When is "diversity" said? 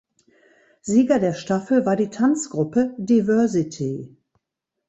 2.97-4.17